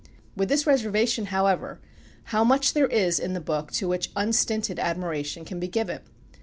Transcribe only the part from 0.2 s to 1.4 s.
With this reservation,